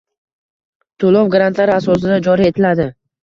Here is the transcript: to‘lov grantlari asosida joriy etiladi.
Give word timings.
to‘lov 1.03 1.29
grantlari 1.35 1.75
asosida 1.75 2.19
joriy 2.31 2.51
etiladi. 2.53 2.89